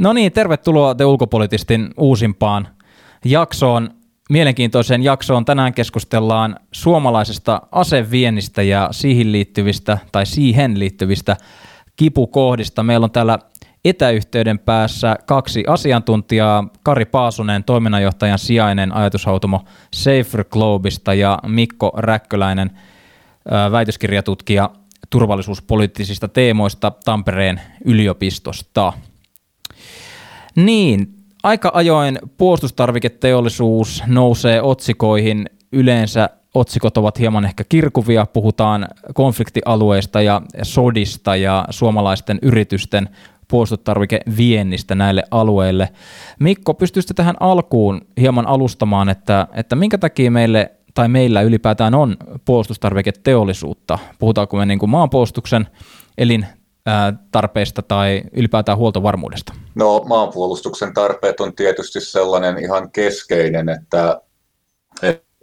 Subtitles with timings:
[0.00, 2.68] No niin, tervetuloa The Ulkopolitistin uusimpaan
[3.24, 3.90] jaksoon.
[4.30, 11.36] Mielenkiintoiseen jaksoon tänään keskustellaan suomalaisesta aseviennistä ja siihen liittyvistä tai siihen liittyvistä
[11.96, 12.82] kipukohdista.
[12.82, 13.38] Meillä on täällä
[13.84, 19.64] etäyhteyden päässä kaksi asiantuntijaa, Kari Paasunen, toiminnanjohtajan sijainen ajatushautomo
[19.94, 22.70] Safer Globista ja Mikko Räkköläinen,
[23.72, 24.70] väitöskirjatutkija
[25.10, 28.92] turvallisuuspoliittisista teemoista Tampereen yliopistosta.
[30.56, 35.50] Niin, aika ajoin puolustustarviketeollisuus nousee otsikoihin.
[35.72, 43.08] Yleensä otsikot ovat hieman ehkä kirkuvia, puhutaan konfliktialueista ja sodista ja suomalaisten yritysten
[43.48, 45.88] puolustustarvikeviennistä näille alueille.
[46.38, 52.16] Mikko, pystyisit tähän alkuun hieman alustamaan, että, että minkä takia meille tai meillä ylipäätään on
[52.44, 53.98] puolustustarviketeollisuutta?
[54.18, 55.66] Puhutaanko me niin kuin maanpuolustuksen
[56.18, 56.46] elin
[57.32, 59.52] tarpeista tai ylipäätään huoltovarmuudesta?
[59.74, 64.20] No maanpuolustuksen tarpeet on tietysti sellainen ihan keskeinen, että,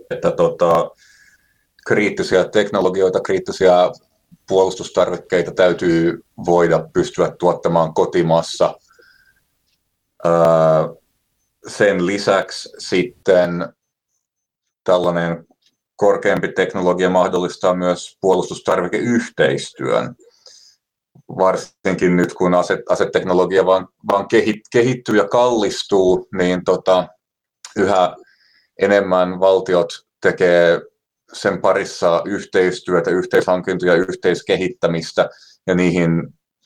[0.09, 0.91] että tota,
[1.87, 3.73] kriittisiä teknologioita, kriittisiä
[4.47, 8.75] puolustustarvikkeita täytyy voida pystyä tuottamaan kotimassa.
[11.67, 13.73] Sen lisäksi sitten
[14.83, 15.45] tällainen
[15.95, 20.15] korkeampi teknologia mahdollistaa myös puolustustarvikeyhteistyön
[21.29, 27.07] varsinkin nyt kun aset, aseteknologia vaan, vaan kehit, kehittyy ja kallistuu, niin tota,
[27.77, 28.15] yhä
[28.81, 29.87] enemmän valtiot
[30.21, 30.81] tekee
[31.33, 35.29] sen parissa yhteistyötä, yhteishankintoja, yhteiskehittämistä
[35.67, 36.09] ja niihin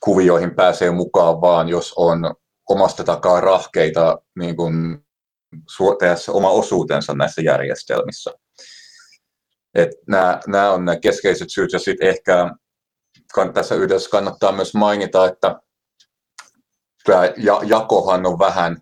[0.04, 2.36] kuvioihin pääsee mukaan vaan, jos on
[2.70, 5.06] omasta takaa rahkeita niin kuin
[6.00, 8.32] tehdä oma osuutensa näissä järjestelmissä.
[10.08, 12.50] Nämä, nämä on ne keskeiset syyt ja sitten ehkä
[13.54, 15.60] tässä yhdessä kannattaa myös mainita, että
[17.06, 17.22] tämä
[17.64, 18.82] jakohan on vähän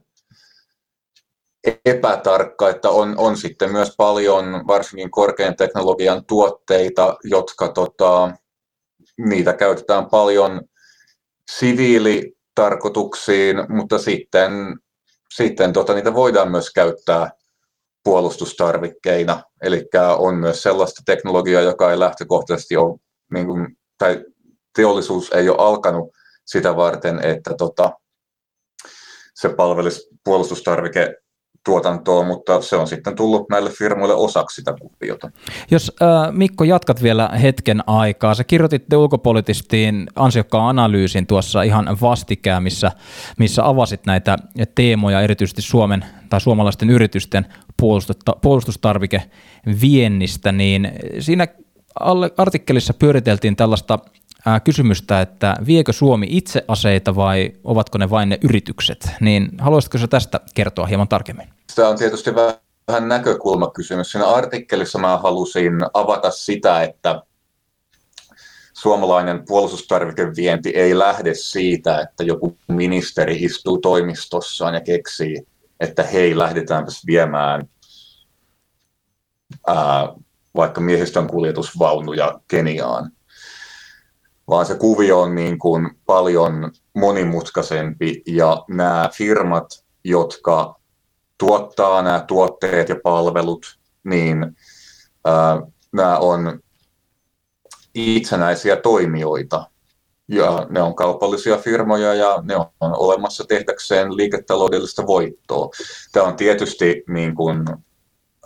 [1.85, 8.31] epätarkka, että on, on sitten myös paljon varsinkin korkean teknologian tuotteita, jotka tota,
[9.17, 10.61] niitä käytetään paljon
[11.51, 14.51] siviilitarkoituksiin, mutta sitten,
[15.35, 17.31] sitten tota, niitä voidaan myös käyttää
[18.03, 19.43] puolustustarvikkeina.
[19.61, 19.85] Eli
[20.17, 22.99] on myös sellaista teknologiaa, joka ei lähtökohtaisesti ole,
[23.33, 24.25] niin kuin, tai
[24.75, 26.09] teollisuus ei ole alkanut
[26.45, 27.91] sitä varten, että tota,
[29.33, 31.15] se palvelisi puolustustarvike
[31.65, 35.31] tuotantoa, mutta se on sitten tullut näille firmoille osaksi sitä kuviota.
[35.71, 42.63] Jos äh, Mikko jatkat vielä hetken aikaa, sä kirjoititte ulkopolitistiin ansiokkaan analyysin tuossa ihan vastikään,
[42.63, 42.91] missä,
[43.39, 44.37] missä avasit näitä
[44.75, 47.45] teemoja erityisesti Suomen tai suomalaisten yritysten
[48.41, 51.47] puolustustarvikeviennistä, niin siinä
[52.37, 53.99] artikkelissa pyöriteltiin tällaista
[54.63, 60.07] kysymystä, että viekö Suomi itse aseita vai ovatko ne vain ne yritykset, niin haluaisitko se
[60.07, 61.47] tästä kertoa hieman tarkemmin?
[61.75, 62.31] Tämä on tietysti
[62.87, 64.11] vähän näkökulmakysymys.
[64.11, 67.21] Siinä artikkelissa mä halusin avata sitä, että
[68.73, 75.47] suomalainen puolustustarvikevienti ei lähde siitä, että joku ministeri istuu toimistossaan ja keksii,
[75.79, 77.69] että hei, lähdetäänpäs viemään
[79.67, 80.07] ää,
[80.55, 83.11] vaikka miehistön kuljetusvaunuja Keniaan
[84.49, 90.79] vaan se kuvio on niin kuin paljon monimutkaisempi ja nämä firmat, jotka
[91.37, 94.57] tuottaa nämä tuotteet ja palvelut, niin
[95.25, 95.61] ää,
[95.91, 96.59] nämä on
[97.95, 99.69] itsenäisiä toimijoita
[100.27, 105.69] ja ne on kaupallisia firmoja ja ne on olemassa tehdäkseen liiketaloudellista voittoa.
[106.11, 107.65] Tämä on tietysti niin kuin,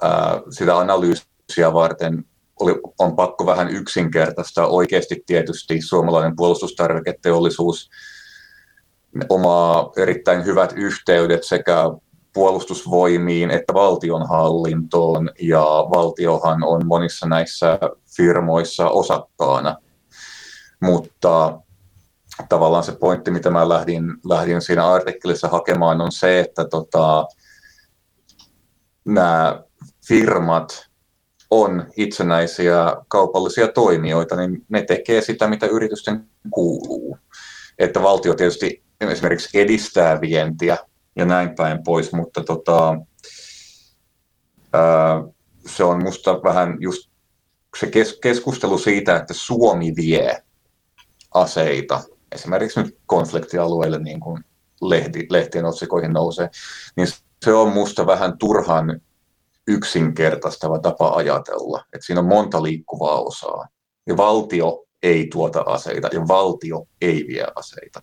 [0.02, 2.26] ää, sitä analyysiä varten
[2.60, 4.68] oli, on pakko vähän yksinkertaistaa.
[4.68, 7.90] Oikeasti tietysti suomalainen puolustustarviketeollisuus
[9.30, 11.84] omaa erittäin hyvät yhteydet sekä
[12.34, 17.80] puolustusvoimiin että valtionhallintoon, ja valtiohan on monissa näissä
[18.16, 19.76] firmoissa osakkaana.
[20.82, 21.60] Mutta
[22.50, 27.26] tavallaan se pointti, mitä mä lähdin, lähdin siinä artikkelissa hakemaan, on se, että tota,
[29.06, 29.64] nämä
[30.08, 30.93] firmat
[31.62, 37.18] on itsenäisiä kaupallisia toimijoita, niin ne tekee sitä, mitä yritysten kuuluu.
[37.80, 40.78] Että valtio tietysti esimerkiksi edistää vientiä
[41.16, 42.98] ja näin päin pois, mutta tota,
[44.74, 45.24] ää,
[45.66, 47.10] se on musta vähän just
[47.80, 50.44] se kes- keskustelu siitä, että Suomi vie
[51.34, 54.44] aseita, esimerkiksi nyt konfliktialueille, niin kuin
[54.82, 56.50] lehti, lehtien otsikoihin nousee,
[56.96, 57.08] niin
[57.46, 59.02] se on musta vähän turhan
[59.68, 61.86] yksinkertaistava tapa ajatella.
[61.94, 63.68] Että siinä on monta liikkuvaa osaa.
[64.08, 68.02] ja valtio ei tuota aseita ja valtio ei vie aseita.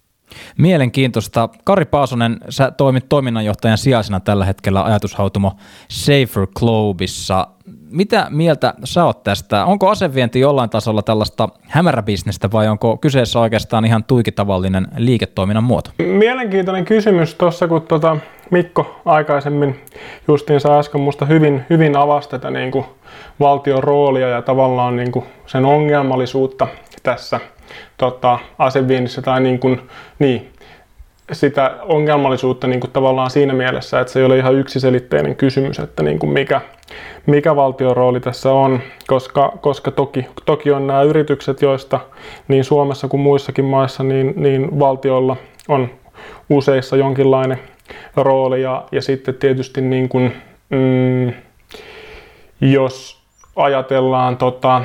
[0.59, 1.49] Mielenkiintoista.
[1.65, 5.53] Kari Paasonen, sä toimit toiminnanjohtajan sijaisena tällä hetkellä ajatushautumo
[5.89, 7.47] Safer Globissa.
[7.91, 9.65] Mitä mieltä sä oot tästä?
[9.65, 15.91] Onko asevienti jollain tasolla tällaista hämäräbisnestä vai onko kyseessä oikeastaan ihan tuikitavallinen liiketoiminnan muoto?
[15.99, 18.17] Mielenkiintoinen kysymys tuossa, kun tuota
[18.51, 19.81] Mikko aikaisemmin
[20.29, 22.85] justiinsa äsken musta hyvin, hyvin avasi tätä niin kuin
[23.41, 26.67] valtion roolia ja tavallaan niin kuin sen ongelmallisuutta
[27.03, 27.41] tässä
[27.97, 29.81] tota, aseviennissä tai niin kuin,
[30.19, 30.53] niin,
[31.33, 36.03] sitä ongelmallisuutta niin kuin tavallaan siinä mielessä, että se ei ole ihan yksiselitteinen kysymys, että
[36.03, 36.61] niin kuin mikä,
[37.27, 42.01] mikä valtion rooli tässä on, koska, koska toki, toki on nämä yritykset, joista
[42.49, 45.37] niin Suomessa kuin muissakin maissa, niin, niin valtiolla
[45.69, 45.91] on
[46.51, 47.59] useissa jonkinlainen
[48.17, 50.37] rooli ja, ja sitten tietysti niin kuin,
[50.71, 51.33] mm,
[52.61, 53.21] jos
[53.57, 54.85] ajatellaan tota,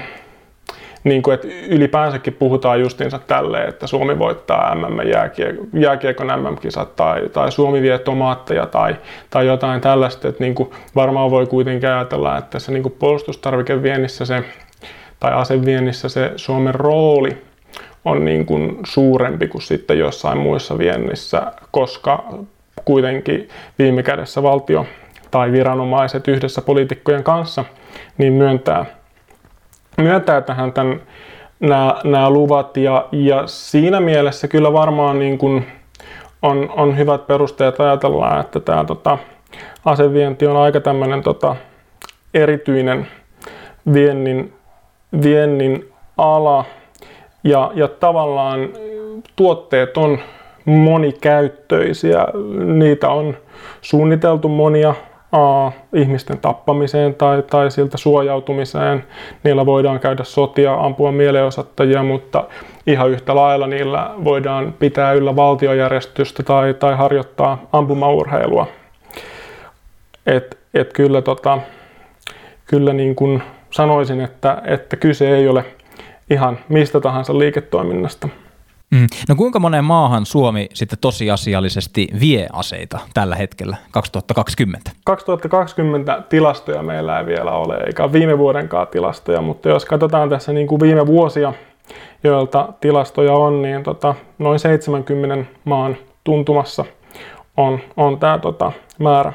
[1.05, 4.99] niin kuin, että ylipäänsäkin puhutaan justiinsa tälleen, että Suomi voittaa MM
[5.73, 8.95] jääkiekon MM-kisat tai, tai Suomi vie tomaatteja tai,
[9.29, 14.25] tai jotain tällaista, että niin kuin varmaan voi kuitenkin ajatella, että se niin kuin puolustustarvikeviennissä
[14.25, 14.43] se,
[15.19, 17.37] tai aseviennissä se Suomen rooli
[18.05, 22.23] on niin kuin suurempi kuin sitten jossain muissa viennissä, koska
[22.85, 23.49] kuitenkin
[23.79, 24.85] viime kädessä valtio
[25.31, 27.65] tai viranomaiset yhdessä poliitikkojen kanssa
[28.17, 28.85] niin myöntää
[29.97, 31.01] myöntää tähän tämän,
[31.59, 35.65] nämä, nämä luvat ja, ja siinä mielessä kyllä varmaan niin kuin
[36.41, 39.17] on, on hyvät perusteet ajatella, että tämä tota,
[39.85, 41.55] asevienti on aika tämmöinen tota,
[42.33, 43.07] erityinen
[43.93, 44.53] viennin,
[45.23, 46.65] viennin ala
[47.43, 48.69] ja, ja tavallaan
[49.35, 50.19] tuotteet on
[50.65, 52.25] monikäyttöisiä.
[52.65, 53.37] Niitä on
[53.81, 54.95] suunniteltu monia
[55.35, 59.03] a, ihmisten tappamiseen tai, tai siltä suojautumiseen.
[59.43, 62.43] Niillä voidaan käydä sotia, ampua mielenosoittajia, mutta
[62.87, 68.67] ihan yhtä lailla niillä voidaan pitää yllä valtiojärjestystä tai, tai harjoittaa ampumaurheilua.
[70.25, 71.59] Et, et kyllä, tota,
[72.65, 75.65] kyllä niin kuin sanoisin, että, että kyse ei ole
[76.29, 78.29] ihan mistä tahansa liiketoiminnasta.
[78.91, 79.07] Mm.
[79.29, 84.91] No kuinka moneen maahan Suomi sitten tosiasiallisesti vie aseita tällä hetkellä 2020?
[85.05, 90.67] 2020 tilastoja meillä ei vielä ole, eikä viime vuodenkaan tilastoja, mutta jos katsotaan tässä niin
[90.67, 91.53] kuin viime vuosia,
[92.23, 96.85] joilta tilastoja on, niin tota, noin 70 maan tuntumassa
[97.57, 99.33] on, on tämä tota, määrä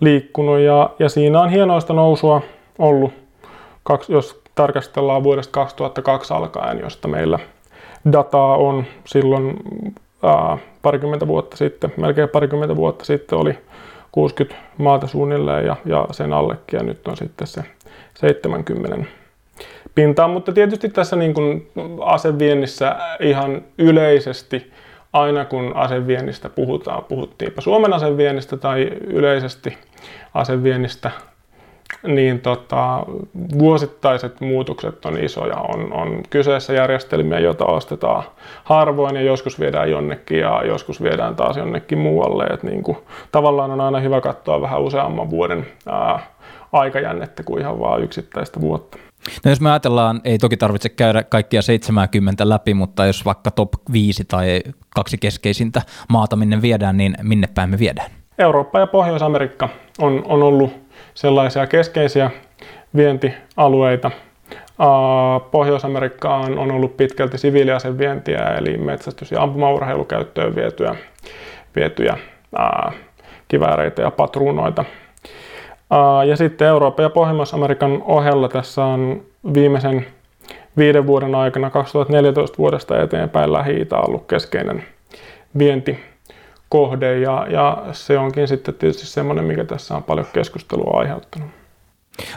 [0.00, 2.42] liikkunut ja, ja siinä on hienoista nousua
[2.78, 3.12] ollut,
[4.08, 7.38] jos tarkastellaan vuodesta 2002 alkaen, josta meillä
[8.12, 9.56] dataa on silloin
[10.22, 13.58] ää, parikymmentä vuotta sitten, melkein parikymmentä vuotta sitten oli
[14.12, 17.62] 60 maata suunnilleen ja, ja sen allekin ja nyt on sitten se
[18.14, 18.96] 70
[19.94, 21.70] pintaa, mutta tietysti tässä niin kuin
[22.00, 24.72] aseviennissä ihan yleisesti
[25.12, 29.78] aina kun aseviennistä puhutaan, puhuttiinpa Suomen aseviennistä tai yleisesti
[30.34, 31.10] aseviennistä
[32.06, 33.06] niin tota,
[33.58, 35.56] vuosittaiset muutokset on isoja.
[35.56, 38.22] On, on kyseessä järjestelmiä, joita ostetaan
[38.64, 42.44] harvoin ja joskus viedään jonnekin ja joskus viedään taas jonnekin muualle.
[42.44, 42.98] Et niin kuin,
[43.32, 46.20] tavallaan on aina hyvä katsoa vähän useamman vuoden ää,
[46.72, 48.98] aikajännettä kuin ihan vain yksittäistä vuotta.
[49.44, 53.72] No jos me ajatellaan, ei toki tarvitse käydä kaikkia 70 läpi, mutta jos vaikka top
[53.92, 54.60] 5 tai
[54.94, 58.10] kaksi keskeisintä maata minne viedään, niin minne päin me viedään?
[58.38, 59.68] Eurooppa ja Pohjois-Amerikka
[59.98, 60.72] on, on ollut
[61.20, 62.30] sellaisia keskeisiä
[62.96, 64.10] vientialueita.
[65.50, 70.94] Pohjois-Amerikkaan on ollut pitkälti siviiliasevientiä, eli metsästys- ja ampumaurheilukäyttöön vietyjä,
[71.76, 72.18] vietyjä
[72.58, 72.92] ää,
[73.48, 74.84] kivääreitä ja patruunoita.
[75.90, 79.22] Ää, ja sitten Euroopan ja Pohjois-Amerikan ohella tässä on
[79.54, 80.06] viimeisen
[80.76, 84.84] viiden vuoden aikana 2014 vuodesta eteenpäin lähi ollut keskeinen
[85.58, 86.09] vienti
[86.70, 91.48] kohde ja, ja se onkin sitten tietysti semmoinen, mikä tässä on paljon keskustelua aiheuttanut.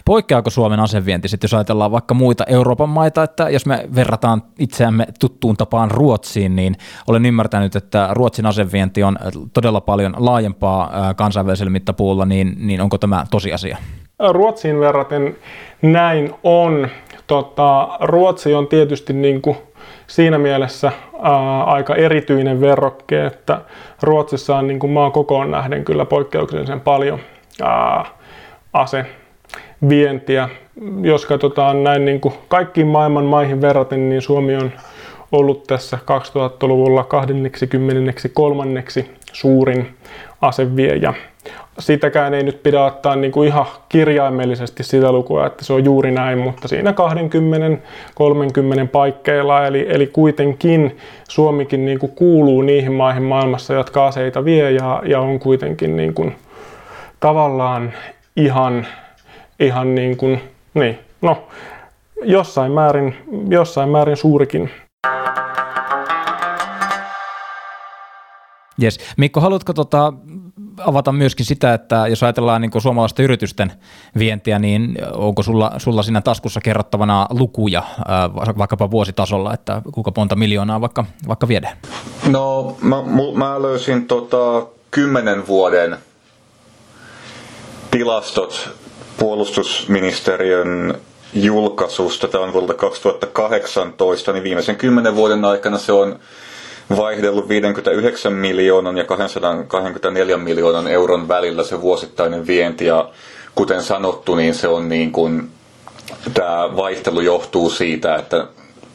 [0.05, 5.07] Poikkeaako Suomen asevienti sitten, jos ajatellaan vaikka muita Euroopan maita, että jos me verrataan itseämme
[5.19, 6.75] tuttuun tapaan Ruotsiin, niin
[7.07, 9.17] olen ymmärtänyt, että Ruotsin asevienti on
[9.53, 13.77] todella paljon laajempaa kansainvälisellä mittapuulla, niin, niin onko tämä tosiasia?
[14.31, 15.35] Ruotsiin verraten
[15.81, 16.87] näin on.
[17.27, 19.57] Tota, Ruotsi on tietysti niin kuin
[20.13, 20.91] siinä mielessä
[21.21, 23.61] ää, aika erityinen verrokke, että
[24.01, 27.19] Ruotsissa on niin kuin maan kokoon nähden kyllä poikkeuksellisen paljon
[27.63, 28.05] ää,
[28.73, 29.05] ase
[29.89, 30.49] vientiä.
[31.01, 34.71] Jos katsotaan näin niin kuin kaikkiin maailman maihin verraten, niin Suomi on
[35.31, 38.65] ollut tässä 2000-luvulla 23.
[39.33, 39.87] suurin
[40.41, 41.13] aseviejä.
[41.79, 46.11] Sitäkään ei nyt pidä ottaa niin kuin ihan kirjaimellisesti sitä lukua, että se on juuri
[46.11, 46.95] näin, mutta siinä 20-30
[48.91, 50.97] paikkeilla, eli, eli kuitenkin
[51.29, 56.13] Suomikin niin kuin kuuluu niihin maihin maailmassa, jotka aseita vie ja, ja on kuitenkin niin
[56.13, 56.35] kuin,
[57.19, 57.93] tavallaan
[58.35, 58.87] ihan,
[59.59, 60.41] ihan niin kuin,
[60.73, 61.43] niin, no,
[62.23, 63.15] jossain määrin,
[63.49, 64.69] jossain määrin suurikin.
[68.81, 68.99] Yes.
[69.17, 70.13] Mikko, haluatko tota,
[70.77, 73.71] avata myöskin sitä, että jos ajatellaan niin suomalaisten yritysten
[74.17, 80.35] vientiä, niin onko sulla, sulla siinä taskussa kerrottavana lukuja äh, vaikkapa vuositasolla, että kuinka monta
[80.35, 81.77] miljoonaa vaikka, vaikka viedään?
[82.27, 82.95] No mä,
[83.35, 85.97] mä löysin tota, kymmenen vuoden
[87.91, 88.69] tilastot
[89.17, 90.97] puolustusministeriön
[91.33, 96.19] julkaisusta, tämä on vuodelta 2018, niin viimeisen kymmenen vuoden aikana se on
[96.97, 103.09] vaihdellut 59 miljoonan ja 224 miljoonan euron välillä se vuosittainen vienti ja
[103.55, 105.49] kuten sanottu, niin se on niin kuin,
[106.33, 108.47] tämä vaihtelu johtuu siitä, että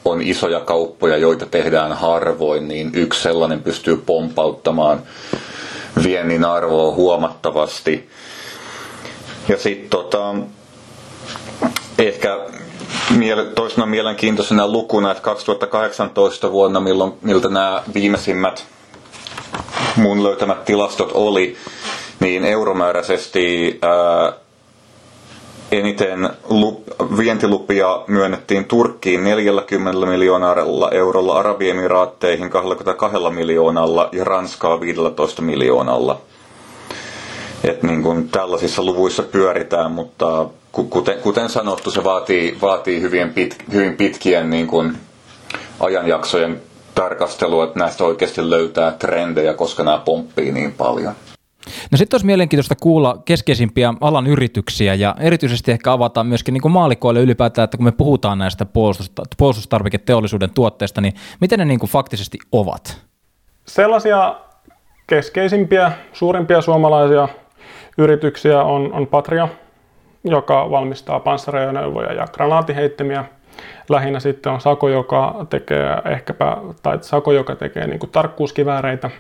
[0.05, 5.03] on isoja kauppoja, joita tehdään harvoin, niin yksi sellainen pystyy pompauttamaan
[6.05, 8.09] viennin arvoa huomattavasti.
[9.49, 10.35] Ja sitten tota,
[11.99, 12.39] ehkä
[13.55, 18.67] toisena mielenkiintoisena lukuna, että 2018 vuonna, milloin, miltä nämä viimeisimmät
[19.97, 21.57] mun löytämät tilastot oli,
[22.21, 24.33] niin euromääräisesti ää,
[25.73, 26.89] eniten lup,
[27.19, 36.21] vientilupia myönnettiin Turkkiin 40 miljoonalla eurolla, Arabiemiraatteihin 22 miljoonalla ja Ranskaa 15 miljoonalla.
[37.65, 40.47] Et niin kuin tällaisissa luvuissa pyöritään, mutta
[40.85, 44.97] kuten, kuten sanottu, se vaatii, vaatii hyvin, pit, hyvin pitkien niin kuin
[45.81, 46.61] ajanjaksojen
[46.95, 51.15] tarkastelua, että näistä oikeasti löytää trendejä, koska nämä pomppii niin paljon.
[51.91, 57.21] No sitten olisi mielenkiintoista kuulla keskeisimpiä alan yrityksiä ja erityisesti ehkä avataan myöskin niin maalikoille
[57.21, 58.67] ylipäätään, että kun me puhutaan näistä
[59.37, 63.03] puolustustarviketeollisuuden tuotteista, niin miten ne niin kuin faktisesti ovat?
[63.67, 64.35] Sellaisia
[65.07, 67.29] keskeisimpiä, suurimpia suomalaisia
[67.99, 69.49] yrityksiä on, on Patria,
[70.31, 73.25] joka valmistaa panssariajoneuvoja ja granaatiheittimiä.
[73.89, 79.11] Lähinnä sitten on Sako, joka tekee ehkäpä, tai Sako, joka tekee niin tarkkuuskivääreitä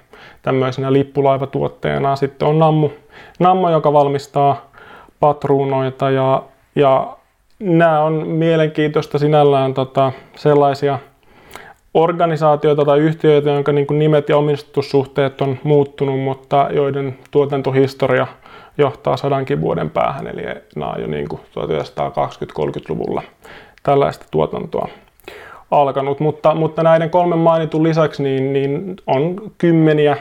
[0.43, 2.17] tämmöisenä lippulaivatuotteena.
[2.17, 2.91] Sitten on Nammu,
[3.39, 4.71] Nammo, joka valmistaa
[5.21, 6.43] patruunoita ja,
[6.77, 7.17] ja
[7.59, 10.99] nämä on mielenkiintoista sinällään tota, sellaisia
[11.95, 18.27] organisaatioita tai yhtiöitä, jonka niin nimet ja omistussuhteet on muuttunut, mutta joiden tuotantohistoria–
[18.79, 20.43] johtaa sadankin vuoden päähän, eli
[20.77, 23.23] nämä on jo niin kuin 1920-30-luvulla
[23.83, 24.89] tällaista tuotantoa
[25.71, 26.21] alkanut.
[26.21, 30.17] Mutta, mutta näiden kolmen mainitun lisäksi niin, niin on kymmeniä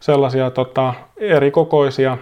[0.00, 2.18] sellaisia tota, eri kokoisia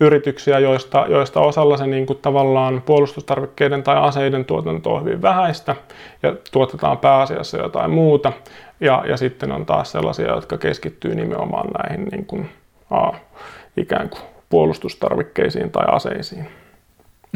[0.00, 5.76] yrityksiä, joista, joista osalla se niin kuin tavallaan puolustustarvikkeiden tai aseiden tuotanto on hyvin vähäistä
[6.22, 8.32] ja tuotetaan pääasiassa jotain muuta.
[8.80, 12.50] Ja, ja sitten on taas sellaisia, jotka keskittyy nimenomaan näihin niin kuin,
[12.90, 13.12] a,
[13.76, 16.48] ikään kuin puolustustarvikkeisiin tai aseisiin.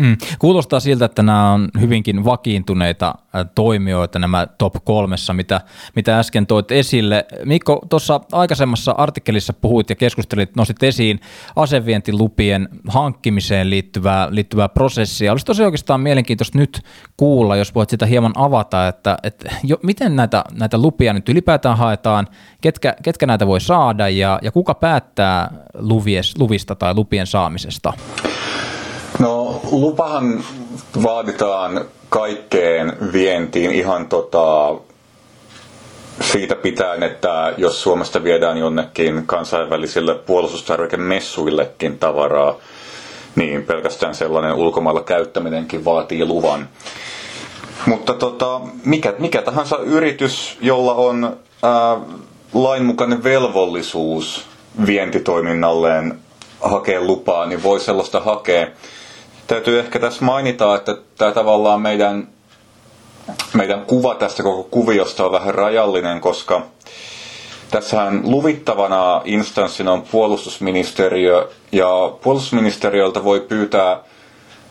[0.00, 0.16] Mm.
[0.38, 3.14] Kuulostaa siltä, että nämä on hyvinkin vakiintuneita
[3.54, 5.60] toimijoita, nämä top kolmessa, mitä,
[5.96, 7.26] mitä äsken toit esille.
[7.44, 11.20] Mikko, tuossa aikaisemmassa artikkelissa puhuit ja keskustelit, nostit esiin
[11.56, 15.32] asevientilupien hankkimiseen liittyvää, liittyvää prosessia.
[15.32, 16.80] Olisi tosi oikeastaan mielenkiintoista nyt
[17.16, 21.76] kuulla, jos voit sitä hieman avata, että, että jo, miten näitä, näitä lupia nyt ylipäätään
[21.76, 22.26] haetaan,
[22.60, 27.92] ketkä, ketkä näitä voi saada ja, ja kuka päättää luvies, luvista tai lupien saamisesta?
[29.70, 30.44] Lupahan
[31.02, 34.74] vaaditaan kaikkeen vientiin ihan tota,
[36.20, 42.54] siitä pitäen, että jos Suomesta viedään jonnekin kansainvälisille puolustustarvikemessuillekin tavaraa,
[43.36, 46.68] niin pelkästään sellainen ulkomailla käyttäminenkin vaatii luvan.
[47.86, 51.96] Mutta tota, mikä, mikä tahansa yritys, jolla on ää,
[52.54, 54.44] lainmukainen velvollisuus
[54.86, 56.18] vientitoiminnalleen
[56.60, 58.66] hakea lupaa, niin voi sellaista hakea.
[59.50, 62.28] Täytyy ehkä tässä mainita, että tämä tavallaan meidän,
[63.54, 66.62] meidän kuva tästä koko kuviosta on vähän rajallinen, koska
[67.70, 71.88] tässähän luvittavana instanssina on puolustusministeriö, ja
[72.22, 74.00] puolustusministeriöltä voi pyytää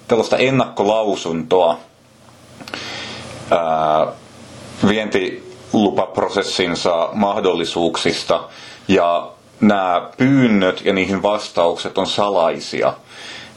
[0.08, 1.78] tällaista ennakkolausuntoa
[3.52, 4.08] ää,
[4.88, 8.44] vientilupaprosessinsa mahdollisuuksista,
[8.88, 9.32] ja
[9.62, 12.94] nämä pyynnöt ja niihin vastaukset on salaisia–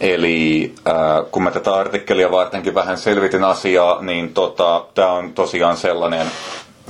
[0.02, 0.94] Eli äh,
[1.30, 6.26] kun mä tätä artikkelia vartenkin vähän selvitin asiaa, niin tota, tämä on tosiaan sellainen,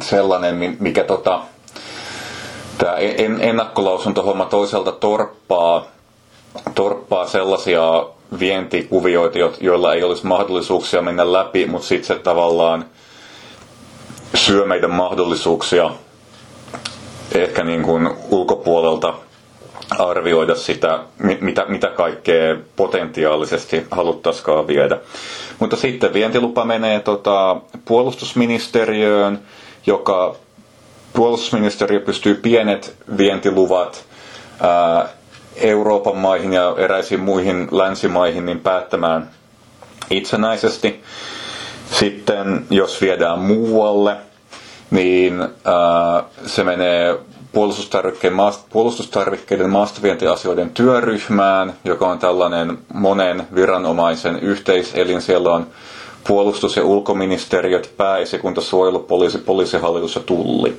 [0.01, 1.41] sellainen mikä tota,
[2.79, 5.85] tämä en, ennakkolausuntohomma toisaalta torppaa,
[6.75, 7.83] torppaa sellaisia
[8.39, 12.85] vientikuvioita, joilla ei olisi mahdollisuuksia mennä läpi, mutta sitten se tavallaan
[14.35, 15.91] syö meidän mahdollisuuksia
[17.35, 19.15] ehkä niin kuin ulkopuolelta
[19.99, 20.99] arvioida sitä,
[21.41, 24.99] mitä, mitä kaikkea potentiaalisesti haluttaisikaan viedä.
[25.59, 29.39] Mutta sitten vientilupa menee tota, puolustusministeriöön,
[29.87, 30.35] joka
[31.13, 34.05] puolustusministeriö pystyy pienet vientiluvat
[34.61, 35.09] ää,
[35.57, 39.31] Euroopan maihin ja eräisiin muihin länsimaihin niin päättämään
[40.11, 41.03] itsenäisesti.
[41.91, 44.17] Sitten jos viedään muualle,
[44.91, 47.19] niin ää, se menee
[47.53, 55.23] puolustustarvikkeiden, maast- puolustustarvikkeiden maastovientiasioiden työryhmään, joka on tällainen monen viranomaisen yhteiselin.
[55.23, 55.67] Siellä on
[56.29, 60.79] puolustus- ja ulkoministeriöt, pääesikunta, suojelupoliisi, poliisihallitus ja tulli.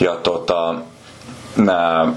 [0.00, 0.74] Ja tota,
[1.56, 2.12] nämä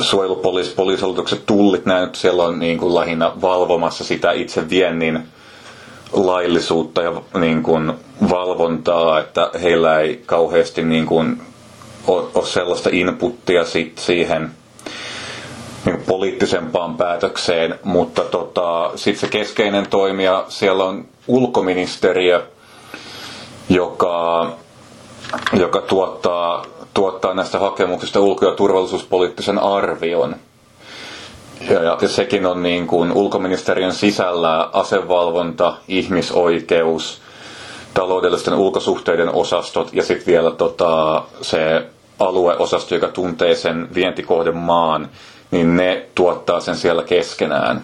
[0.00, 5.28] suojelupoliisi, poliisihallitukset, tullit, nämä nyt siellä on niin kuin lähinnä valvomassa sitä itse viennin
[6.12, 7.92] laillisuutta ja niin kuin
[8.30, 11.42] valvontaa, että heillä ei kauheasti niin kuin
[12.06, 14.50] ole, sellaista inputtia sit siihen
[15.84, 22.46] niin poliittisempaan päätökseen, mutta tota, sitten se keskeinen toimija siellä on ulkoministeriö,
[23.68, 24.50] joka,
[25.52, 30.36] joka tuottaa, tuottaa näistä hakemuksista ulko- ja turvallisuuspoliittisen arvion.
[31.70, 37.20] Ja, ja sekin on niin kuin ulkoministeriön sisällä asevalvonta, ihmisoikeus,
[37.94, 41.86] taloudellisten ulkosuhteiden osastot ja sitten vielä tota, se
[42.18, 45.08] alueosasto, joka tuntee sen vientikohden maan,
[45.50, 47.82] niin ne tuottaa sen siellä keskenään.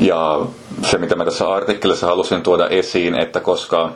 [0.00, 0.40] Ja
[0.82, 3.90] se, mitä mä tässä artikkelissa halusin tuoda esiin, että koska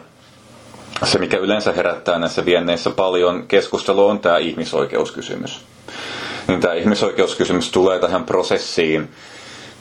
[1.04, 5.60] se, mikä yleensä herättää näissä vienneissä paljon keskustelua, on tämä ihmisoikeuskysymys
[6.50, 9.08] niin tämä ihmisoikeuskysymys tulee tähän prosessiin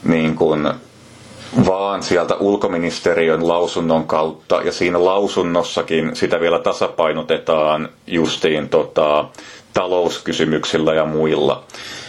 [0.04, 0.72] niin kuin
[1.66, 9.24] vaan sieltä ulkoministeriön lausunnon kautta, ja siinä lausunnossakin sitä vielä tasapainotetaan justiin tota,
[9.72, 11.62] talouskysymyksillä ja muilla.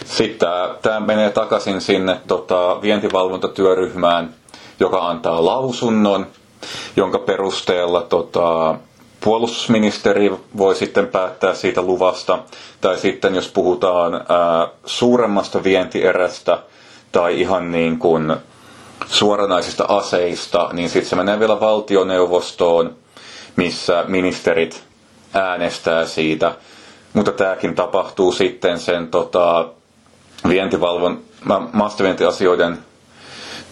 [0.04, 0.48] Sitten
[0.82, 4.34] tämä menee takaisin sinne tota, vientivalvontatyöryhmään,
[4.80, 6.26] joka antaa lausunnon,
[6.96, 8.74] jonka perusteella tota,
[9.24, 12.38] puolustusministeri voi sitten päättää siitä luvasta,
[12.80, 16.58] tai sitten jos puhutaan ää, suuremmasta vientierästä
[17.12, 18.36] tai ihan niin kuin
[19.06, 22.96] suoranaisista aseista, niin sitten se menee vielä valtioneuvostoon,
[23.56, 24.84] missä ministerit
[25.34, 26.54] äänestää siitä.
[27.12, 29.68] Mutta tämäkin tapahtuu sitten sen tota,
[30.48, 31.20] vientivalvon,
[31.72, 32.78] maastovientiasioiden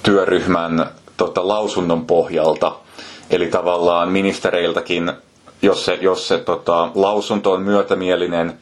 [0.03, 0.87] työryhmän
[1.17, 2.73] tota, lausunnon pohjalta.
[3.31, 5.13] Eli tavallaan ministereiltäkin
[5.62, 8.59] jos se, jos se tota, lausunto on myötämielinen,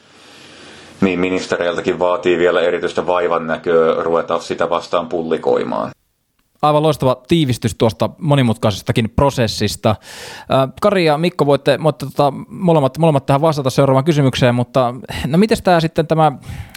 [1.00, 5.90] niin ministereiltäkin vaatii vielä erityistä vaivan näköä ruveta sitä vastaan pullikoimaan.
[6.62, 9.96] Aivan loistava tiivistys tuosta monimutkaisestakin prosessista.
[10.80, 14.94] Kari ja Mikko, voitte, voitte tota, molemmat, molemmat tähän vastata seuraavaan kysymykseen, mutta
[15.26, 16.32] no miten tämä sitten tämä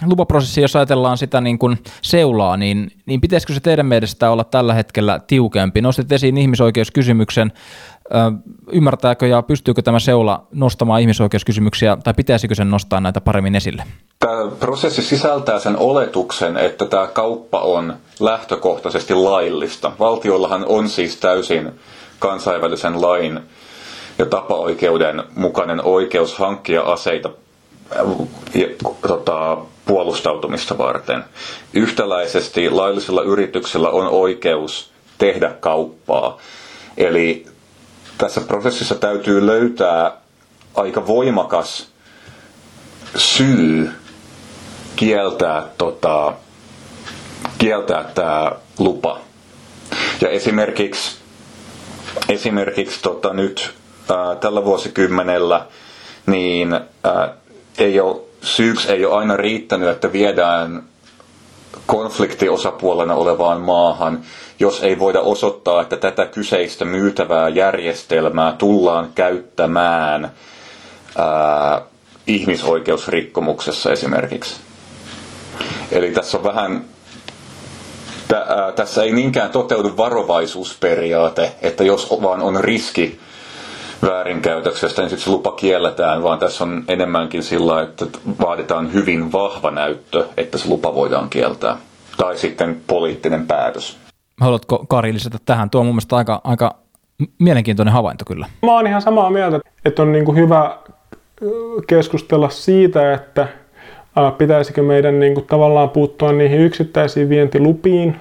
[0.06, 4.74] lupaprosessi, jos ajatellaan sitä niin kuin seulaa, niin, niin pitäisikö se teidän mielestä olla tällä
[4.74, 5.80] hetkellä tiukempi?
[5.80, 7.52] Nostit esiin ihmisoikeuskysymyksen
[8.72, 13.84] ymmärtääkö ja pystyykö tämä seula nostamaan ihmisoikeuskysymyksiä tai pitäisikö sen nostaa näitä paremmin esille?
[14.18, 19.92] Tämä prosessi sisältää sen oletuksen, että tämä kauppa on lähtökohtaisesti laillista.
[19.98, 21.72] Valtiollahan on siis täysin
[22.18, 23.40] kansainvälisen lain
[24.18, 27.30] ja tapaoikeuden mukainen oikeus hankkia aseita
[29.08, 31.24] tota, puolustautumista varten.
[31.74, 36.38] Yhtäläisesti laillisilla yrityksillä on oikeus tehdä kauppaa.
[36.96, 37.46] Eli
[38.18, 40.12] tässä prosessissa täytyy löytää
[40.74, 41.86] aika voimakas
[43.16, 43.90] syy
[44.96, 46.34] kieltää, tota,
[47.58, 49.18] kieltää tämä lupa.
[50.20, 51.16] Ja esimerkiksi,
[52.28, 53.74] esimerkiksi tota, nyt
[54.10, 55.66] ää, tällä vuosikymmenellä
[56.26, 56.72] niin
[57.04, 57.34] ää,
[57.78, 60.82] ei ole, syyksi ei ole aina riittänyt, että viedään
[61.86, 64.20] konfliktiosapuolena olevaan maahan,
[64.58, 70.32] jos ei voida osoittaa, että tätä kyseistä myytävää järjestelmää tullaan käyttämään
[71.18, 71.80] ää,
[72.26, 74.56] ihmisoikeusrikkomuksessa esimerkiksi.
[75.92, 76.84] Eli tässä on vähän
[78.76, 83.20] tässä ei niinkään toteudu varovaisuusperiaate, että jos vaan on riski
[84.02, 88.06] väärinkäytöksestä, niin sitten se lupa kielletään, vaan tässä on enemmänkin sillä, että
[88.40, 91.76] vaaditaan hyvin vahva näyttö, että se lupa voidaan kieltää.
[92.16, 93.98] Tai sitten poliittinen päätös.
[94.40, 95.70] Haluatko Kari lisätä tähän?
[95.70, 96.74] Tuo on mun mielestä aika, aika
[97.38, 98.46] mielenkiintoinen havainto kyllä.
[98.62, 100.78] Mä oon ihan samaa mieltä, että on niin kuin hyvä
[101.86, 103.48] keskustella siitä, että
[104.38, 108.16] pitäisikö meidän niin kuin, tavallaan puuttua niihin yksittäisiin vientilupiin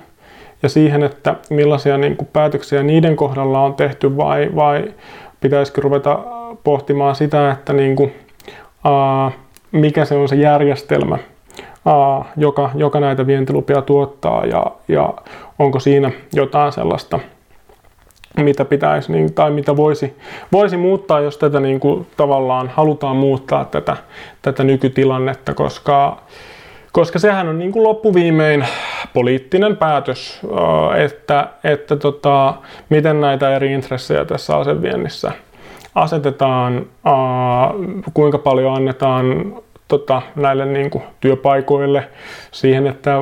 [0.64, 4.94] ja siihen, että millaisia niin kuin, päätöksiä niiden kohdalla on tehty vai, vai
[5.42, 6.20] pitäisikö ruveta
[6.64, 8.14] pohtimaan sitä, että niin kuin,
[8.84, 9.32] ää,
[9.72, 11.18] mikä se on se järjestelmä,
[11.86, 15.14] ää, joka, joka näitä vientilupia tuottaa ja, ja
[15.60, 17.20] onko siinä jotain sellaista,
[18.38, 20.18] mitä pitäisi niin, tai mitä voisi,
[20.52, 23.98] voisi muuttaa, jos tätä niin kuin, tavallaan halutaan muuttaa tätä,
[24.42, 26.18] tätä nykytilannetta, koska,
[26.92, 28.66] koska sehän on niin kuin loppuviimein
[29.14, 30.42] poliittinen päätös,
[31.06, 32.54] että, että tota,
[32.90, 35.32] miten näitä eri intressejä tässä aseviennissä
[35.96, 36.86] asetetaan,
[38.14, 39.56] kuinka paljon annetaan
[39.88, 42.08] tota, näille niin kuin, työpaikoille
[42.52, 43.16] siihen, että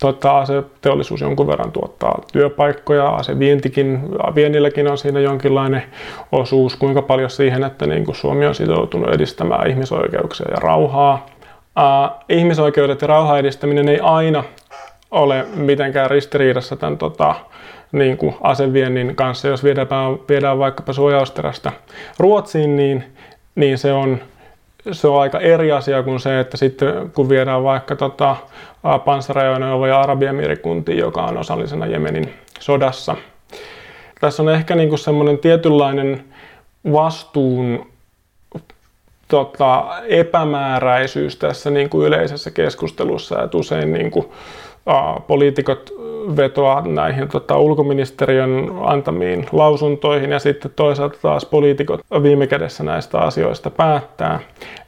[0.00, 0.44] tota,
[0.80, 4.00] teollisuus jonkun verran tuottaa työpaikkoja, vientikin,
[4.34, 5.82] viennilläkin on siinä jonkinlainen
[6.32, 11.26] osuus, kuinka paljon siihen, että niin kuin Suomi on sitoutunut edistämään ihmisoikeuksia ja rauhaa.
[11.76, 14.44] Uh, ihmisoikeudet ja rauhan edistäminen ei aina
[15.10, 17.34] ole mitenkään ristiriidassa tämän tota,
[17.92, 19.48] niin kuin aseviennin kanssa.
[19.48, 19.88] Jos viedään,
[20.28, 21.72] viedään vaikkapa suojausterästä
[22.18, 23.04] Ruotsiin, niin,
[23.54, 24.20] niin se on
[24.92, 28.36] se on aika eri asia kuin se, että sitten kun viedään vaikka tota,
[29.04, 33.16] panssarajoneuvoja Arabiemirikuntiin, joka on osallisena Jemenin sodassa.
[34.20, 36.24] Tässä on ehkä niinku semmoinen tietynlainen
[36.92, 37.91] vastuun
[39.32, 44.26] tota, epämääräisyys tässä niin kuin yleisessä keskustelussa, että usein niin kuin,
[45.26, 45.92] poliitikot
[46.36, 53.70] vetoa näihin tota, ulkoministeriön antamiin lausuntoihin ja sitten toisaalta taas poliitikot viime kädessä näistä asioista
[53.70, 54.40] päättää.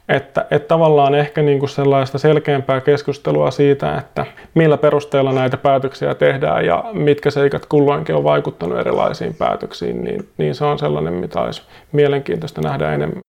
[0.09, 6.15] Että, että tavallaan ehkä niin kuin sellaista selkeämpää keskustelua siitä, että millä perusteella näitä päätöksiä
[6.15, 11.41] tehdään ja mitkä seikat kulloinkin on vaikuttanut erilaisiin päätöksiin, niin, niin se on sellainen, mitä
[11.41, 13.24] olisi mielenkiintoista nähdä enemmän.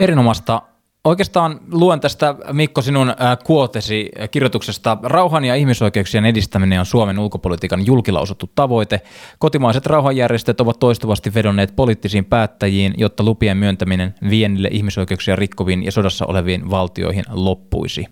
[0.00, 0.62] Erinomaista
[1.04, 4.98] Oikeastaan luen tästä Mikko sinun kuotesi kirjoituksesta.
[5.02, 9.00] Rauhan ja ihmisoikeuksien edistäminen on Suomen ulkopolitiikan julkilausuttu tavoite.
[9.38, 16.26] Kotimaiset rauhanjärjestöt ovat toistuvasti vedonneet poliittisiin päättäjiin, jotta lupien myöntäminen vienille ihmisoikeuksia rikkoviin ja sodassa
[16.26, 18.06] oleviin valtioihin loppuisi.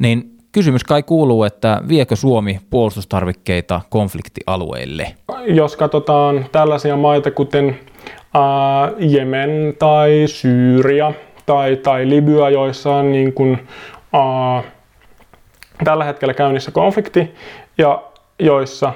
[0.00, 5.14] Niin kysymys kai kuuluu, että viekö Suomi puolustustarvikkeita konfliktialueille?
[5.46, 7.78] Jos katsotaan tällaisia maita kuten
[8.36, 11.12] äh, Jemen tai Syyria–
[11.46, 13.52] tai, tai Libya, joissa on niin kuin,
[14.14, 14.64] uh,
[15.84, 17.34] tällä hetkellä käynnissä konflikti
[17.78, 18.02] ja
[18.38, 18.92] joissa,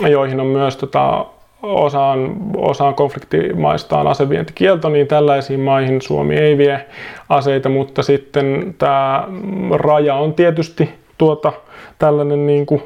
[0.00, 1.26] joihin on myös tota,
[1.62, 6.86] osaan, osaan konfliktimaistaan asevientikielto, niin tällaisiin maihin Suomi ei vie
[7.28, 9.28] aseita, mutta sitten tämä
[9.70, 11.52] raja on tietysti tuota,
[11.98, 12.82] tällainen niin kuin,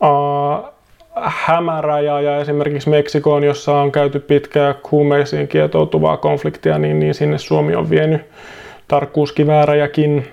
[0.00, 0.72] uh,
[1.22, 7.74] hämäraja ja esimerkiksi Meksikoon, jossa on käyty pitkää huumeisiin kietoutuvaa konfliktia, niin, niin sinne Suomi
[7.74, 8.22] on vienyt
[8.88, 10.28] tarkkuuskivääräjäkin.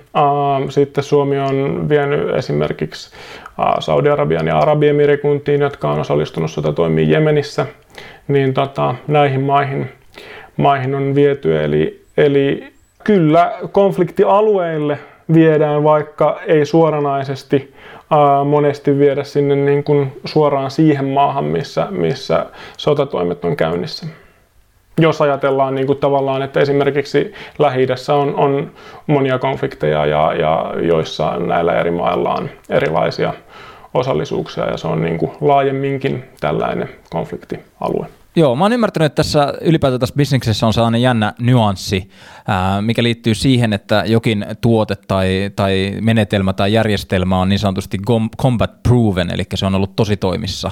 [0.70, 3.12] Sitten Suomi on vienyt esimerkiksi
[3.80, 7.66] Saudi-Arabian ja Arabiemirikunttiin, jotka on osallistunut sotatoimiin Jemenissä,
[8.28, 9.90] niin tota, näihin maihin,
[10.58, 11.64] maihin on viety.
[11.64, 12.74] Eli, eli
[13.04, 15.00] kyllä konfliktialueille
[15.34, 17.74] viedään, vaikka ei suoranaisesti
[18.12, 22.46] ää, monesti viedä sinne niin kuin suoraan siihen maahan, missä, missä
[22.78, 24.08] sotatoimet on käynnissä.
[25.02, 28.72] Jos ajatellaan niin kuin tavallaan, että esimerkiksi lähi on, on
[29.08, 33.34] monia konflikteja ja, ja joissa näillä eri mailla on erilaisia
[33.94, 38.08] osallisuuksia ja se on niin kuin laajemminkin tällainen konfliktialue.
[38.38, 42.10] Joo, mä oon ymmärtänyt, että tässä ylipäätään tässä bisneksessä on sellainen jännä nyanssi,
[42.82, 47.98] mikä liittyy siihen, että jokin tuote tai, tai menetelmä tai järjestelmä on niin sanotusti
[48.42, 50.72] combat proven, eli se on ollut tosi toimissa.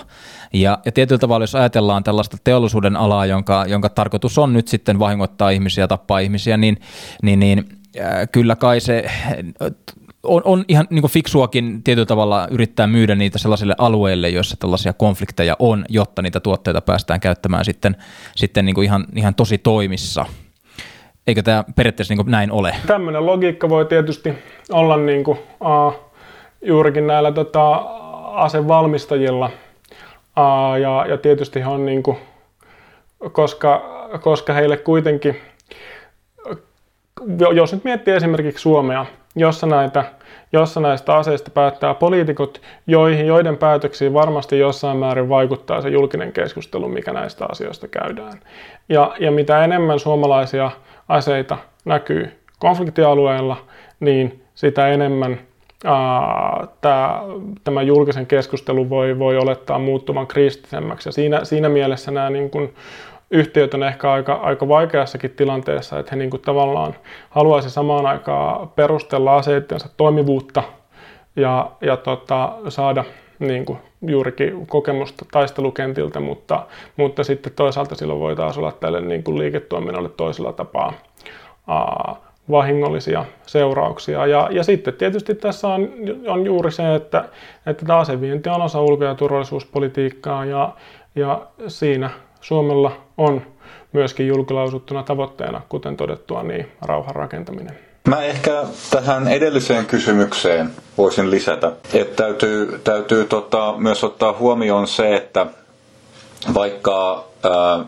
[0.53, 4.99] Ja, ja tietyllä tavalla, jos ajatellaan tällaista teollisuuden alaa, jonka, jonka tarkoitus on nyt sitten
[4.99, 6.77] vahingoittaa ihmisiä, tappaa ihmisiä, niin,
[7.23, 7.69] niin, niin
[8.31, 9.05] kyllä kai se
[10.25, 15.55] on, on ihan niin fiksuakin tietyllä tavalla yrittää myydä niitä sellaisille alueille, joissa tällaisia konflikteja
[15.59, 17.95] on, jotta niitä tuotteita päästään käyttämään sitten,
[18.35, 20.25] sitten niin ihan, ihan tosi toimissa.
[21.27, 22.75] Eikö tämä periaatteessa niin näin ole?
[22.87, 24.33] Tämmöinen logiikka voi tietysti
[24.71, 25.93] olla niin kuin, uh,
[26.61, 27.75] juurikin näillä tota,
[28.33, 29.49] asevalmistajilla.
[30.37, 32.17] Uh, ja, ja tietysti on, niin kuin,
[33.31, 33.81] koska,
[34.21, 35.41] koska heille kuitenkin,
[37.55, 40.03] jos nyt miettii esimerkiksi Suomea, jossa, näitä,
[40.53, 46.87] jossa näistä aseista päättää poliitikot, joihin, joiden päätöksiin varmasti jossain määrin vaikuttaa se julkinen keskustelu,
[46.87, 48.39] mikä näistä asioista käydään.
[48.89, 50.71] Ja, ja mitä enemmän suomalaisia
[51.09, 53.57] aseita näkyy konfliktialueella,
[53.99, 55.39] niin sitä enemmän
[57.63, 61.09] tämä, julkisen keskustelu voi, voi olettaa muuttuvan kriittisemmäksi.
[61.09, 62.73] Ja siinä, siinä mielessä nämä niin kuin,
[63.31, 66.95] yhtiöt on ehkä aika, aika vaikeassakin tilanteessa, että he niin kuin tavallaan
[67.29, 70.63] haluaisi samaan aikaan perustella aseittensa toimivuutta
[71.35, 73.03] ja, ja tota, saada
[73.39, 76.65] niin kuin juurikin kokemusta taistelukentiltä, mutta,
[76.97, 80.93] mutta sitten toisaalta silloin voi taas olla tälle niin kuin liiketoiminnalle toisella tapaa
[81.67, 84.25] aa, vahingollisia seurauksia.
[84.25, 85.89] Ja, ja sitten tietysti tässä on,
[86.27, 87.29] on juuri se, että,
[87.65, 90.73] että asevienti on osa ulko- ja turvallisuuspolitiikkaa ja,
[91.15, 92.09] ja siinä
[92.47, 93.41] Suomella on
[93.93, 97.79] myöskin julkilausuttuna tavoitteena, kuten todettua, niin rauhan rakentaminen.
[98.07, 105.15] Mä ehkä tähän edelliseen kysymykseen voisin lisätä, että täytyy, täytyy tota, myös ottaa huomioon se,
[105.15, 105.45] että
[106.53, 107.85] vaikka ää,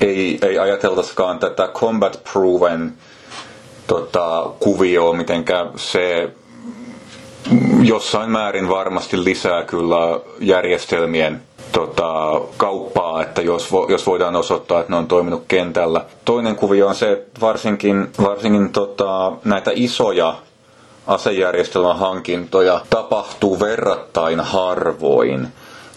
[0.00, 2.92] ei, ei ajateltaisikaan tätä combat proven
[3.86, 6.30] tota, kuvioa, mitenkä se
[7.82, 14.92] jossain määrin varmasti lisää kyllä järjestelmien tota, kauppaa, että jos, vo, jos voidaan osoittaa, että
[14.92, 16.04] ne on toiminut kentällä.
[16.24, 20.34] Toinen kuvio on se, että varsinkin, varsinkin tota, näitä isoja
[21.06, 25.48] asejärjestelmän hankintoja tapahtuu verrattain harvoin.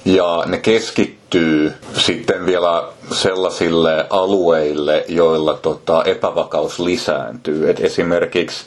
[0.05, 7.69] Ja ne keskittyy sitten vielä sellaisille alueille, joilla tota, epävakaus lisääntyy.
[7.69, 8.65] Et esimerkiksi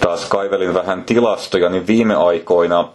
[0.00, 2.88] taas kaivelin vähän tilastoja, niin viime aikoina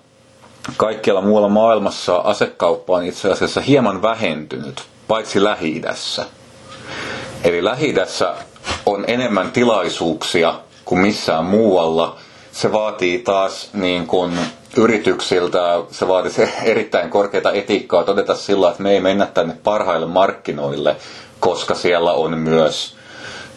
[0.78, 6.24] kaikkialla muualla maailmassa asekauppa on itse asiassa hieman vähentynyt, paitsi lähi -idässä.
[7.44, 7.96] Eli lähi
[8.86, 10.54] on enemmän tilaisuuksia
[10.86, 12.16] kuin missään muualla.
[12.52, 14.40] Se vaatii taas niin kuin
[14.78, 15.60] yrityksiltä,
[15.92, 20.96] se vaatii se erittäin korkeita etiikkaa todeta sillä, että me ei mennä tänne parhaille markkinoille,
[21.40, 22.96] koska siellä on myös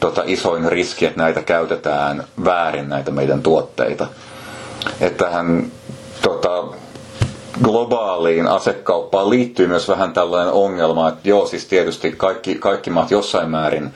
[0.00, 4.06] tota, isoin riski, että näitä käytetään väärin, näitä meidän tuotteita.
[5.00, 5.72] Että tähän
[6.22, 6.64] tota,
[7.62, 13.50] globaaliin asekauppaan liittyy myös vähän tällainen ongelma, että joo, siis tietysti kaikki, kaikki maat jossain
[13.50, 13.94] määrin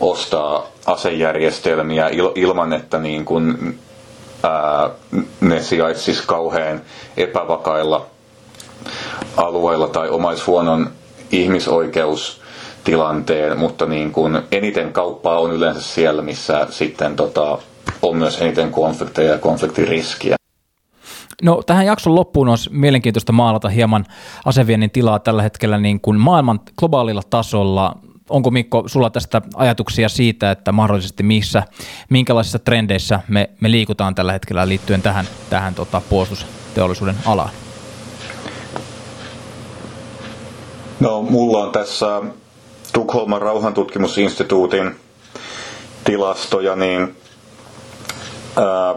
[0.00, 3.78] ostaa asejärjestelmiä il, ilman, että niin kuin,
[4.42, 4.90] ää,
[5.40, 6.80] ne sijaitsisi kauhean
[7.16, 8.06] epävakailla
[9.36, 10.90] alueilla tai omais huonon
[11.30, 17.58] ihmisoikeustilanteen, mutta niin kuin eniten kauppaa on yleensä siellä, missä sitten tota,
[18.02, 20.36] on myös eniten konflikteja ja konfliktiriskiä.
[21.42, 24.04] No tähän jakson loppuun olisi mielenkiintoista maalata hieman
[24.44, 27.98] aseviennin tilaa tällä hetkellä niin kuin maailman globaalilla tasolla.
[28.30, 31.62] Onko Mikko sulla tästä ajatuksia siitä, että mahdollisesti missä,
[32.08, 37.50] minkälaisissa trendeissä me, me liikutaan tällä hetkellä liittyen tähän, tähän tota, puolustusteollisuuden alaan?
[41.00, 42.22] No mulla on tässä
[42.92, 44.96] Tukholman rauhantutkimusinstituutin
[46.04, 47.16] tilastoja, niin
[48.56, 48.94] ää,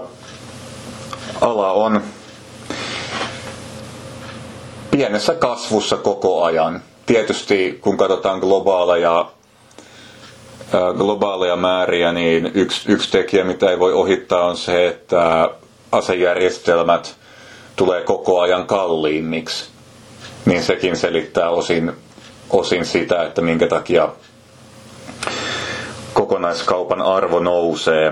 [1.41, 2.02] ala on
[5.00, 6.82] pienessä kasvussa koko ajan.
[7.06, 9.26] Tietysti kun katsotaan globaaleja,
[10.98, 15.50] globaaleja määriä, niin yksi, yksi tekijä, mitä ei voi ohittaa, on se, että
[15.92, 17.16] asejärjestelmät
[17.76, 19.66] tulee koko ajan kalliimmiksi.
[20.46, 21.92] Niin sekin selittää osin,
[22.50, 24.10] osin sitä, että minkä takia
[26.14, 28.08] kokonaiskaupan arvo nousee.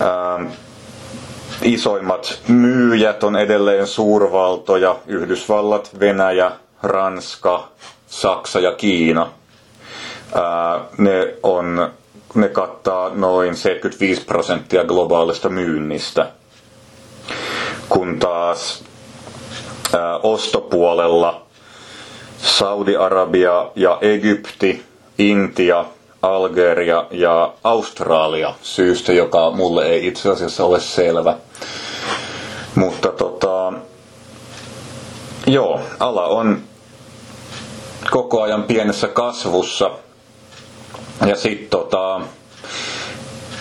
[0.00, 0.46] Ähm,
[1.62, 7.68] isoimmat myyjät on edelleen suurvaltoja, Yhdysvallat, Venäjä, Ranska,
[8.06, 9.28] Saksa ja Kiina.
[10.34, 11.90] Ää, ne, on,
[12.34, 16.30] ne kattaa noin 75 prosenttia globaalista myynnistä.
[17.88, 18.84] Kun taas
[19.98, 21.42] ää, ostopuolella
[22.38, 24.82] Saudi-Arabia ja Egypti,
[25.18, 25.84] Intia,
[26.22, 31.36] Algeria ja Australia syystä, joka mulle ei itse asiassa ole selvä.
[32.78, 33.72] Mutta tota,
[35.46, 36.62] joo, ala on
[38.10, 39.90] koko ajan pienessä kasvussa.
[41.26, 42.20] Ja sitten tota,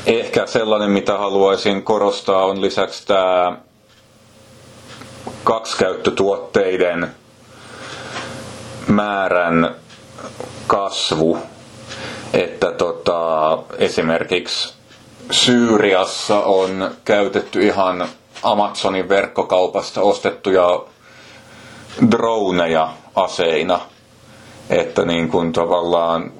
[0.06, 3.58] ehkä sellainen, mitä haluaisin korostaa, on lisäksi tämä
[5.44, 7.16] kaksikäyttötuotteiden
[8.88, 9.76] määrän
[10.68, 11.38] kasvu
[12.34, 14.74] että tota, esimerkiksi
[15.32, 18.08] Syyriassa on käytetty ihan
[18.52, 20.80] Amazonin verkkokaupasta ostettuja
[22.12, 23.80] droneja aseina.
[24.70, 26.32] Että niin kuin tavallaan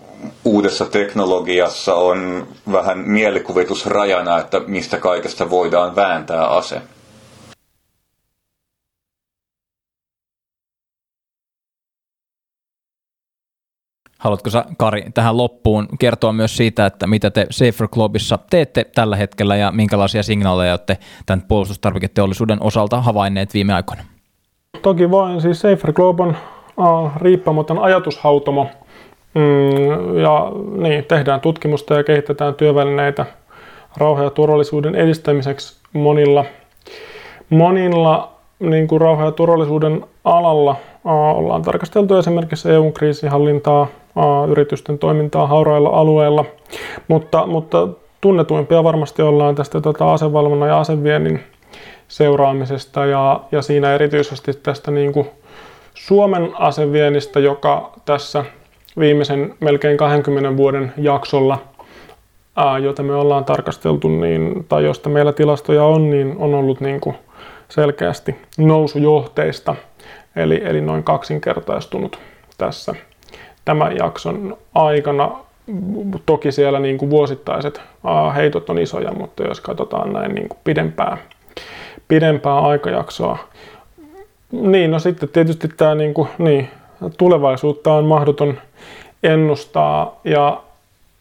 [0.46, 6.82] uudessa teknologiassa on vähän mielikuvitusrajana, että mistä kaikesta voidaan vääntää ase.
[14.28, 19.16] Haluatko sä, Kari, tähän loppuun kertoa myös siitä, että mitä te Safer Clubissa teette tällä
[19.16, 24.04] hetkellä ja minkälaisia signaaleja olette tämän puolustustarviketeollisuuden osalta havainneet viime aikoina?
[24.82, 25.42] Toki voin.
[25.42, 26.24] Siis Safer Globe
[26.78, 28.68] on riippumaton ajatushautomo.
[29.34, 33.26] Mm, ja niin, tehdään tutkimusta ja kehitetään työvälineitä
[33.98, 36.46] rauhan ja turvallisuuden edistämiseksi monilla,
[37.50, 40.76] monilla niin kuin rauhan ja turvallisuuden alalla.
[41.08, 43.88] Ollaan tarkasteltu esimerkiksi EUn kriisinhallintaa,
[44.48, 46.46] yritysten toimintaa haurailla alueilla,
[47.08, 47.88] mutta, mutta
[48.22, 51.44] tunnetuimpia varmasti ollaan tästä tota, asevalvonnan ja aseviennin
[52.08, 55.30] seuraamisesta ja, ja siinä erityisesti tästä niin kuin
[55.94, 58.46] Suomen aseviennistä, joka tässä
[59.00, 61.58] viimeisen melkein 20 vuoden jaksolla,
[62.56, 67.02] ää, jota me ollaan tarkasteltu, niin, tai josta meillä tilastoja on, niin on ollut niin
[67.02, 67.16] kuin
[67.70, 69.76] selkeästi nousujohteista,
[70.38, 72.20] eli, eli noin kaksinkertaistunut
[72.58, 72.96] tässä
[73.66, 75.32] tämän jakson aikana.
[76.26, 77.82] Toki siellä niin kuin vuosittaiset
[78.36, 81.18] heitot on isoja, mutta jos katsotaan näin niin kuin pidempää,
[82.08, 83.38] pidempää aikajaksoa.
[84.52, 86.70] Niin, no sitten tietysti tämä niin kuin, niin,
[87.18, 88.58] tulevaisuutta on mahdoton
[89.24, 90.62] ennustaa ja,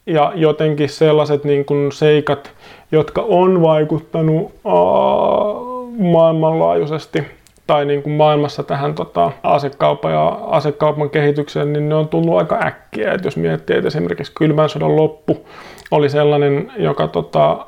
[0.07, 2.52] ja jotenkin sellaiset niin kuin seikat,
[2.92, 5.55] jotka on vaikuttanut aa,
[5.98, 7.24] maailmanlaajuisesti
[7.66, 12.61] tai niin kuin maailmassa tähän tota, asekaupan ja asekaupan kehitykseen, niin ne on tullut aika
[12.66, 13.12] äkkiä.
[13.12, 15.46] Et jos miettii, että esimerkiksi kylmän sodan loppu
[15.90, 17.66] oli sellainen, joka tota,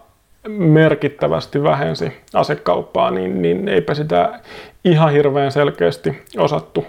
[0.48, 4.40] merkittävästi vähensi asekauppaa, niin, niin eipä sitä
[4.84, 6.86] ihan hirveän selkeästi osattu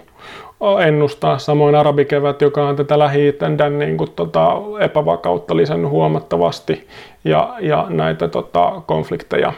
[0.86, 1.38] ennustaa.
[1.38, 3.34] Samoin arabikevät, joka on tätä lähi
[3.78, 6.88] niin kuin, tota, epävakautta lisännyt huomattavasti
[7.24, 9.52] ja, ja näitä tota, konflikteja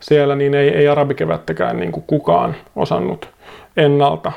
[0.00, 3.28] siellä, niin ei, ei arabikevättäkään niin kuin kukaan osannut
[3.76, 4.32] ennalta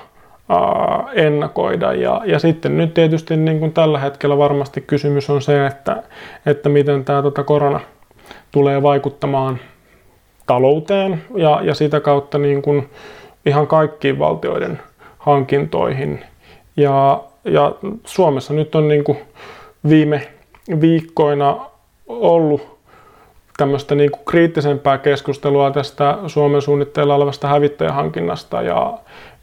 [0.49, 1.93] ää, ennakoida.
[1.93, 6.03] Ja, ja sitten nyt tietysti niin kuin tällä hetkellä varmasti kysymys on se, että,
[6.45, 7.79] että miten tämä tota korona
[8.51, 9.59] tulee vaikuttamaan
[10.45, 12.89] talouteen ja, ja sitä kautta niin kuin
[13.45, 14.79] ihan kaikkiin valtioiden
[15.17, 16.23] hankintoihin.
[16.77, 19.17] Ja, ja Suomessa nyt on niin kuin
[19.89, 20.27] viime
[20.81, 21.57] viikkoina
[22.07, 22.76] ollut
[23.57, 28.93] tämmöistä niin kuin kriittisempää keskustelua tästä Suomen suunnitteilla olevasta hävittäjähankinnasta ja,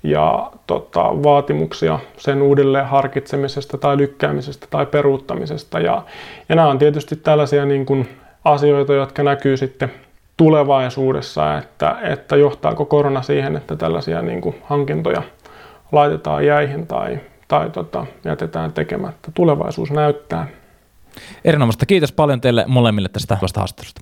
[0.03, 5.81] ja tota, vaatimuksia sen uudelleen harkitsemisesta tai lykkäämisestä tai peruuttamisesta.
[5.81, 6.03] Ja,
[6.49, 8.09] ja nämä on tietysti tällaisia niin kuin
[8.45, 9.93] asioita, jotka näkyy sitten
[10.37, 15.23] tulevaisuudessa, että, että johtaako korona siihen, että tällaisia niin kuin hankintoja
[15.93, 19.31] laitetaan jäihin tai, tai tota, jätetään tekemättä.
[19.35, 20.47] Tulevaisuus näyttää.
[21.45, 21.87] Erinomaista.
[21.87, 24.01] Kiitos paljon teille molemmille tästä haastattelusta.